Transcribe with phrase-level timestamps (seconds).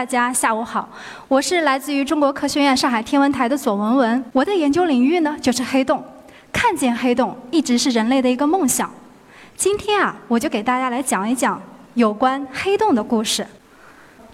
[0.00, 0.88] 大家下午好，
[1.28, 4.24] 我是来自于中国科学院上海天文台的左文文。
[4.32, 6.02] 我的研究领域呢就是黑洞，
[6.50, 8.90] 看见黑洞一直是人类的一个梦想。
[9.58, 11.60] 今天啊，我就给大家来讲一讲
[11.92, 13.46] 有关黑洞的故事。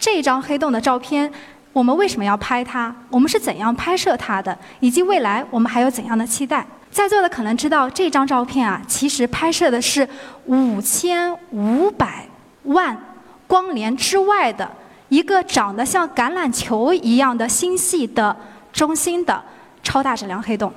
[0.00, 1.32] 这张黑洞的照片，
[1.72, 2.92] 我们为什么要拍它？
[3.08, 4.58] 我们是怎样拍摄它的？
[4.80, 6.66] 以及未来我们还有怎样的期待？
[6.90, 10.08] 在座的可能知道，这张照片啊，其实拍摄的是
[10.46, 12.26] 五千五百
[12.64, 13.00] 万
[13.46, 14.68] 光年之外的
[15.12, 18.34] 一个长得像橄榄球一样的星系的
[18.72, 19.42] 中心的
[19.82, 20.72] 超大质量黑洞。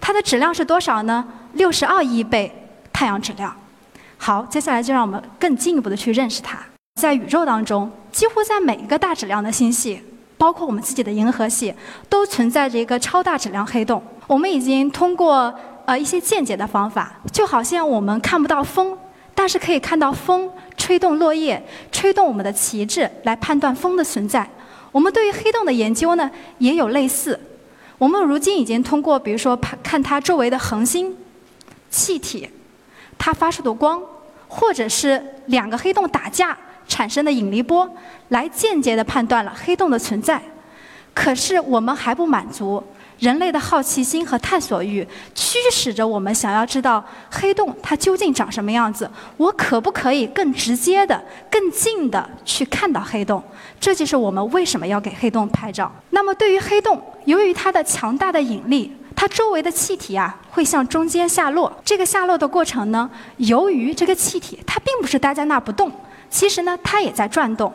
[0.00, 1.22] 它的质量是多少呢？
[1.52, 2.50] 六十二亿倍
[2.90, 3.54] 太阳质量。
[4.16, 6.58] 好，接下来就让我们更进一步的去认识它。
[6.98, 10.02] 在宇宙当中，几乎在每一个大质量的星系，
[10.38, 11.74] 包括我们自己的银河系，
[12.08, 14.02] 都存在着一个超大质量黑洞。
[14.26, 15.54] 我们已经通过
[15.84, 18.96] 呃一些间接的方法，就好像我们看不到风，
[19.36, 24.48] 但是可以看到风吹动落叶、吹动我们的旗帜，来判断风的存在。
[24.90, 27.38] 我们对于黑洞的研究呢，也有类似。
[27.98, 31.14] 我们如今已经通过，比如说看它周围的恒星、
[31.90, 32.50] 气体。
[33.18, 34.02] 它发出的光，
[34.48, 36.56] 或者是两个黑洞打架
[36.88, 37.88] 产生的引力波，
[38.28, 40.42] 来间接的判断了黑洞的存在。
[41.14, 42.82] 可是我们还不满足，
[43.18, 49.10] 人类的好奇心和探索欲驱使着我们想要知道黑洞它究竟长什么样子。
[49.36, 53.42] 我可不可以更直接的、更近的去看到黑洞？
[53.80, 55.90] 这就是我们为什么要给黑洞拍照。
[56.10, 58.92] 那么对于黑洞，由于它的强大的引力。
[59.18, 61.74] 它周围的气体啊，会向中间下落。
[61.82, 63.08] 这个下落的过程呢，
[63.38, 65.90] 由于这个气体它并不是待在那儿不动，
[66.28, 67.72] 其实呢，它也在转动。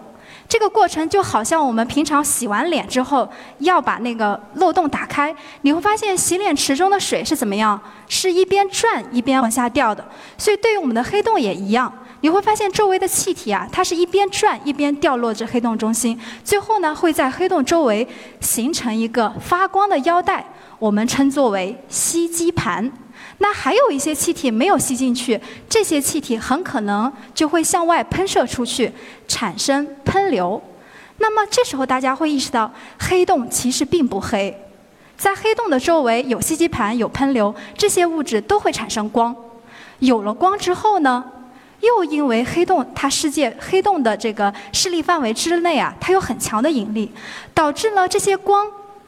[0.52, 3.25] 这个过程就好像我们平常洗完脸之后
[3.59, 10.05] 要把那个漏洞打开，你会发现洗脸池中的水是怎么样，是一边转一边往下掉的。
[10.38, 18.05] 所以对于我们的黑洞也一样，你会发现周围的气体啊，它是一边转一边掉落至黑洞中心，最后呢，会在黑洞周围
[18.42, 20.45] 形成一个发光的腰带。
[20.80, 22.92] 我们称作为吸积盘，
[23.41, 28.91] 那还有一些气体没有吸进去，这些气体很可能就会向外喷射出去，
[29.27, 30.61] 产生喷流。
[31.17, 34.55] 那么这时候大家会意识到，黑洞其实并不黑，
[35.17, 39.35] 在黑洞的周围有吸积盘、有喷流，这些物质都会产生光。
[39.97, 41.23] 有了光之后呢，
[41.79, 47.11] 又因为黑洞它世界黑洞的这个势力范围之内啊，它有很强的引力，
[47.55, 48.67] 导致了这些光，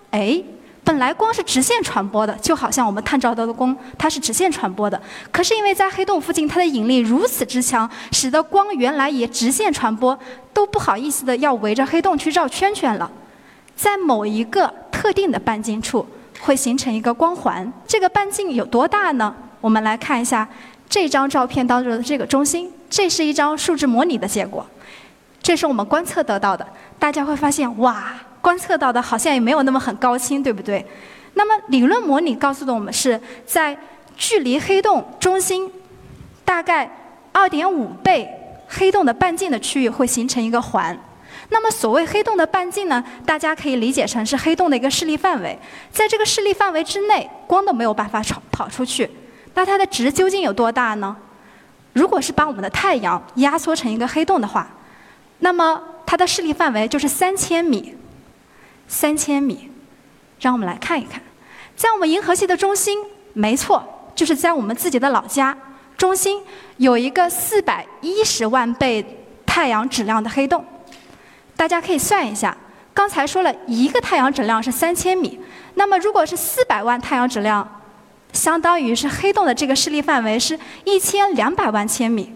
[0.10, 0.44] 哎。
[0.86, 5.02] 本来光是直线传播的，就好像我们探照到的光，它是直线传播的。
[5.32, 10.18] 可是因为在黑洞附近，它的引力如此之强，使得光原来也直线传播，
[10.54, 13.10] 都不好意思的要围着黑洞去绕圈圈了。
[13.76, 16.06] 在某一个特定的半径处，
[16.42, 17.72] 会形成一个光环。
[17.88, 19.34] 这个半径有多大呢？
[19.62, 20.46] 我们来看一下
[20.90, 24.66] 这张照片当中的这个中心，这是一张数值模拟的结果，
[25.42, 26.68] 这是我们观测得到的。
[27.00, 28.14] 大家会发现，哇！
[28.44, 30.86] 观测到的好像也没有那么很高清，对不对？
[31.36, 33.76] 那么理论模拟告诉的我们是在
[34.18, 35.72] 距离黑洞中心
[36.44, 36.92] 大概
[37.32, 38.30] 二点五倍
[38.68, 41.00] 黑洞的半径的区域会形成一个环。
[41.50, 43.02] 那么所谓黑洞的半径呢？
[43.26, 45.58] 大家可以理解成是黑洞的一个势力范围，
[45.90, 49.10] 在这个势力范围之内，光都没有办法跑跑出去。
[49.54, 51.16] 那它的值究竟有多大呢？
[51.94, 54.68] 如果是把我们的太阳压缩成一个黑洞的话，
[55.40, 57.96] 那么它的势力范围就是三千米。
[58.88, 59.70] 三千米，
[60.40, 61.22] 让我们来看一看，
[61.76, 63.00] 在我们银河系的中心，
[63.34, 65.58] 没错，就是在我们自己的老家
[65.98, 66.42] 中心，
[66.78, 70.64] 有一个四百一十万倍太阳质量的黑洞。
[71.56, 72.56] 大家可以算一下，
[72.94, 75.40] 刚才说了一个太阳质量是三千米，
[75.76, 77.82] 那么如果是四百万太阳质量，
[78.32, 82.34] 相当于是黑洞的这个势力范围是一千两百万千米。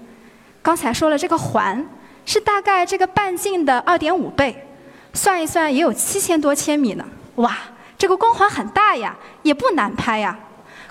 [0.62, 1.84] 刚才说了，这个环
[2.26, 4.67] 是大概这个半径的二点五倍。
[5.14, 7.06] 算一算，也有七千多千米呢。
[7.36, 7.58] 哇，
[7.98, 10.38] 这个光环很大呀，也不难拍呀。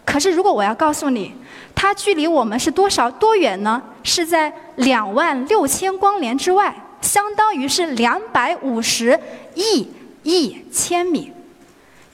[0.05, 1.35] 可是，如果我要告诉你，
[1.75, 3.83] 它距离我们是多少多远呢？
[4.03, 9.19] 是在两万六千光年之外，相当于是两百五十
[9.55, 9.89] 亿
[10.23, 11.33] 亿千米。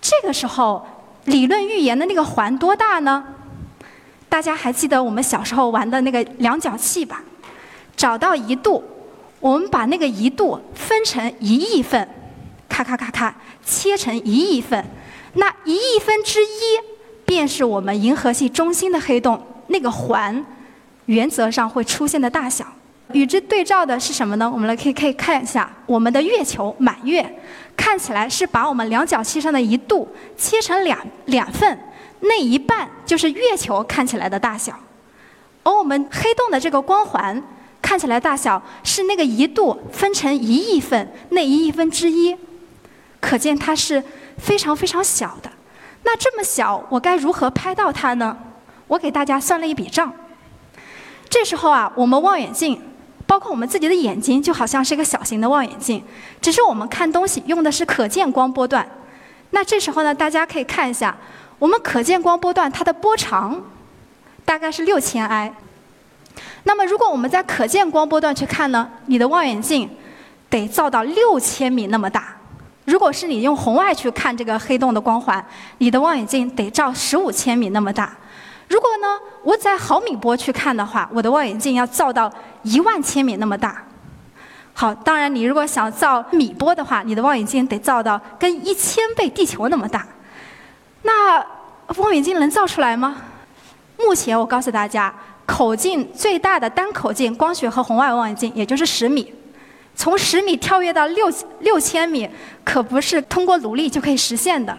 [0.00, 0.87] 这个时候，
[1.26, 3.25] 理论预言的那个环多大呢？
[4.28, 7.22] 大家还记得我们小时候玩的那个量角器吧？
[7.94, 8.82] 找到一度。
[9.42, 12.08] 我们把那个一度分成一亿份，
[12.68, 13.34] 咔咔咔咔，
[13.64, 14.82] 切成一亿份，
[15.34, 16.78] 那一亿分之一
[17.26, 20.46] 便是我们银河系中心的黑洞那个环，
[21.06, 22.64] 原则上会出现的大小。
[23.12, 24.48] 与之对照的是什么呢？
[24.48, 27.28] 我们来可以可以看一下我们的月球满月，
[27.76, 31.76] 看起来是把我们量角器上的一度切成两两份，
[32.20, 34.78] 那一半就是月球看起来的大小，
[35.64, 37.42] 而我们黑洞的这个光环。
[37.92, 42.34] 看起来大小是那个一度分成一亿份那一亿分之一，
[43.20, 44.02] 可见它是
[44.38, 45.52] 非常非常小的。
[46.02, 48.34] 那这么小，我该如何拍到它呢？
[48.86, 50.10] 我给大家算了一笔账。
[51.28, 52.80] 这时候啊，我们望远镜，
[53.26, 56.02] 包括我们自己的眼睛，就好像是一个小型的望远镜，
[56.40, 58.88] 只是我们看东西用的是可见光波段。
[59.50, 61.14] 那这时候呢，大家可以看一下，
[61.58, 63.62] 我们可见光波段它的波长
[64.46, 65.52] 大概是六千 i。
[66.64, 69.88] 那么如果我们在可见光波段去看呢，你的望远镜
[70.48, 72.36] 得造到六千米那么大。
[72.84, 75.44] 如果是你用红外去看这个黑洞的光环，
[75.78, 78.12] 你的望远镜得照十五千米那么大。
[78.68, 82.32] 如果呢，我在毫米波去看的话，我的望远镜要造到
[82.62, 83.84] 一万千米那么大。
[84.74, 90.06] 好，当然你如果想造米波的话，你的望远镜得造到跟一千倍地球那么大。
[91.02, 91.38] 那
[91.98, 93.16] 望远镜能造出来吗？
[93.98, 95.14] 目前我告诉大家，
[95.52, 99.31] 口径最大的单口径光学和红外望远镜也就是十米。
[99.94, 102.26] 从十米跳跃到六六千米，
[102.64, 104.75] 可不是通过努力就可以实现的。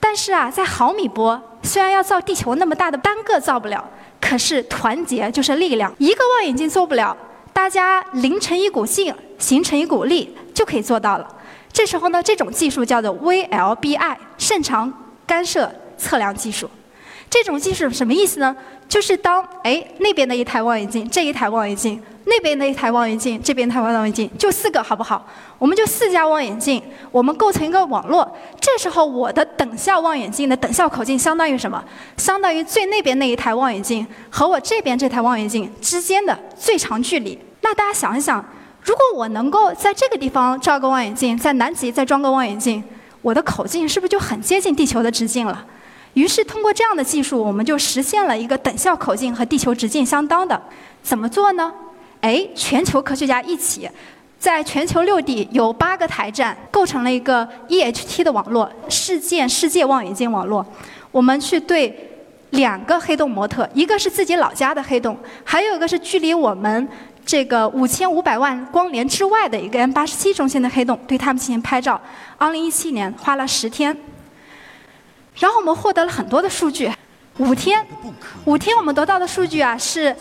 [0.00, 3.88] 但是啊，在毫米波，虽然要造地球那么大的单个造不了，
[4.20, 5.94] 可是团结就是力量。
[5.98, 7.16] 一个望远镜做不了，
[7.52, 11.36] 大家凝成一股劲，形成一股力，就可以做到了。
[11.72, 14.92] 这时候呢，这种技术叫做 VLBI，甚长
[15.24, 16.68] 干涉测量技术。
[17.30, 18.56] 这种技术什么意思呢？
[18.88, 22.00] 就是当哎那边的一台望远镜，这一台望远镜。
[22.24, 25.26] 那边的一台望远镜，这边台望远镜，就四个，好不好？
[25.58, 28.30] 我们就四家望远镜，我们构成一个网络。
[28.60, 31.82] 这时候，我的等效望远镜的等效口径相当于什么？
[32.18, 37.38] 相当于最那边那一台望远镜和我这边这台望远镜之间的最长距离。
[37.62, 38.44] 那大家想一想，
[38.82, 42.84] 如果我能够在这个地方照个望远镜，在南极再装个望远镜，
[43.22, 45.64] 我的口径是不是就很接近地球的直径了？
[46.14, 50.60] 于是，通过这样的技术，我们就实现了一个等效口径和地球直径相当的。
[51.02, 51.72] 怎么做呢？
[52.20, 53.88] 哎，全球科学家一起，
[54.38, 60.66] 在全球六地有八个台站，构成了一个 EHT 的网络——世界世界望远镜网络。
[61.12, 62.10] 我们去对
[62.50, 66.88] 两个黑洞模特，一个是自己老家的黑洞，还有一个是距离我们
[67.24, 72.00] 这个五千五百万光年之外的一个 M 八十七中心的黑洞，对他们进行拍照。
[72.36, 73.96] 二零一七年花了十天，
[75.38, 76.90] 然后我们获得了很多的数据。
[77.38, 77.86] 五天，
[78.44, 80.14] 五天我们得到的数据啊是。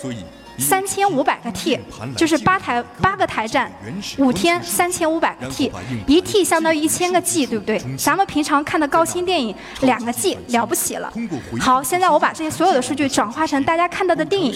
[0.59, 1.79] 三千五百个 T，
[2.15, 3.71] 就是八台八个台站，
[4.17, 5.71] 五天三千五百个 T，
[6.07, 7.79] 一 T 相当于一千个 G，对不对？
[7.95, 11.13] 咱们平常看的高清电影，两个 G 了不起了。
[11.59, 14.51] 好，现在我把这些所有的数据转化成大家看到的电影，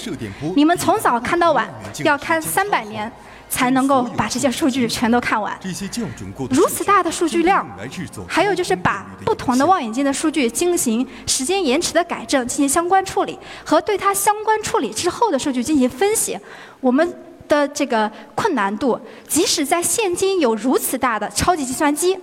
[0.55, 1.69] 你们从早看到晚，
[2.03, 3.11] 要看三百年。
[3.51, 5.56] 才能够把这些数据全都看完。
[6.50, 7.68] 如此大的数据量，
[8.25, 16.39] 还有就是把不同的望远镜的数据进行时间延迟的改正，进行相关处理，和对它相关处理之后的数据进行分析。
[16.80, 17.13] 我们
[17.50, 22.18] 的这个困难度，即使在现今有如此大的超级计算机，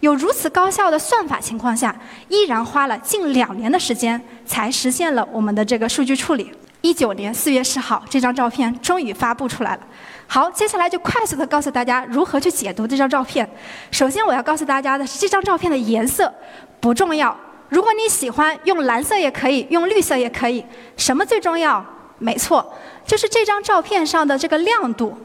[0.00, 1.94] 有如此高效的算法情况下，
[2.28, 6.50] 依然花了近两年的时间才实现了我们的这个数据处理。
[6.80, 9.80] 一九年四月十号，这张照片终于发布出来了。
[10.26, 13.48] 好，接下来就快速的告诉大家如何去解读这张照片。
[13.90, 16.32] 首先，我要告诉大家的是，这张照片的颜色
[16.80, 17.36] 不重要。
[17.68, 20.64] 如果你喜欢用蓝色也可以，用绿色也可以。
[20.96, 21.84] 什么最重要？
[22.18, 22.74] 没错，
[23.06, 25.16] 就是这张照片上的这个亮度。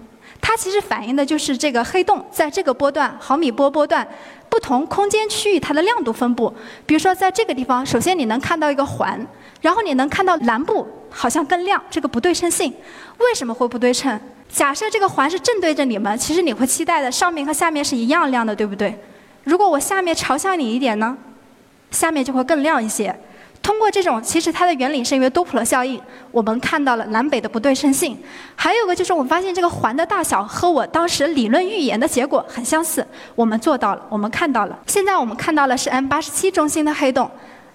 [0.41, 4.07] 它其实反映的就是这个黑洞在这个波段毫米波波段
[4.47, 6.53] 不同空间区域它的亮度分布。
[6.85, 9.25] 比如说，在这个地方，首先你能看到一个环，
[9.61, 12.73] 然后你能看到南部好像更亮，这个不对称性。
[13.17, 14.19] 为什么会不对称？
[14.51, 18.97] 假设这个环是正对着你们，其实你会期待的上面和下面是一样亮的，对不对？
[19.43, 21.15] 如果我下面朝向你一点呢，
[21.91, 23.15] 下面就会更亮一些。
[23.61, 26.01] 通过这种，其实它的原理是因为多普勒效应，
[26.31, 28.17] 我们看到了南北的不对称性。
[28.55, 34.79] 还有个就是我们发现这个环的大小和我当时理论预言的结果很相似，我们做到了，我们看到了。
[34.87, 37.29] 现在我们看到了是 M 八十七中心的黑洞，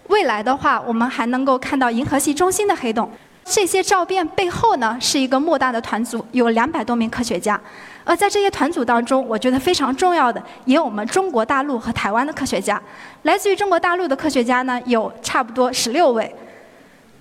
[0.08, 3.10] 未来的话我们还能够看到银河系中心的黑洞。
[3.44, 7.60] 这些照片背后呢，是一个莫大的团组，有两百多名科学家。
[8.02, 12.80] 而在这些团组当中，我觉得非常重要的，也有我们中国大陆和台湾的科学家。
[13.22, 16.34] 来自于中国大陆的科学家呢，有差不多十六位。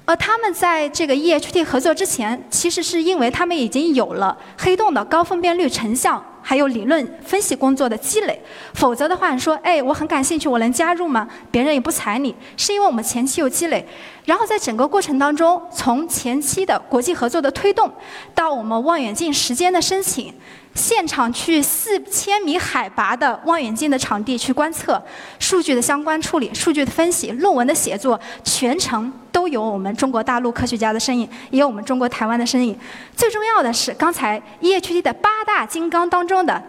[0.05, 6.23] 而他们在这个 EHT 合作之前，其实是因为他们已经有了黑洞的高分辨率成像。
[6.45, 8.37] 还有理论分析工作的积累，
[8.73, 11.25] 否则的话，你说，哎，我很感兴趣，我能加入吗？
[11.49, 13.87] 别人也不睬你，是因为我们前期有积累。
[14.25, 17.91] 然后在整个过程当中，从前期的国际合作的推动，
[18.33, 20.33] 到我们望远镜时间的申请，
[20.73, 25.01] 现场去四千米海拔的望远镜的场地去观测，
[25.39, 32.77] 数据的相关处理、数据的分析、论文的写作，全程都有我们中国大陆科学家的身影，也有我们中国台湾的身影。
[33.15, 36.63] 最重要的是，刚才 EHT 的八大金刚当中的。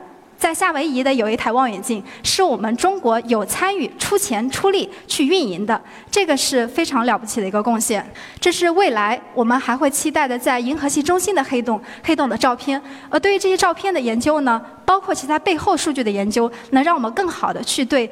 [0.44, 8.06] 在夏威夷的有一台望远镜，是我们中国有参与出钱出力去运营的，这个是非常了不起的一个贡献。
[8.38, 12.78] 这是未来我们还会期待的在银河系中心的黑洞黑洞的照片。
[13.08, 18.10] 而对于这些照片的研究呢，包括其他背后数据的研究，能让我们更好的去对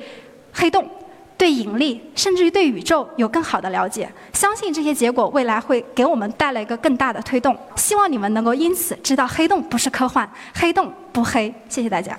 [0.54, 0.88] 黑洞、
[1.42, 4.08] 对引力，甚至于对宇宙有更好的了解。
[4.32, 7.58] 相信这些结果未来会给我们带来一个更大的推动。
[7.74, 10.92] 希望你们能够因此知道黑洞不是科幻，黑洞。
[11.12, 12.16] 不黑，谢谢大家。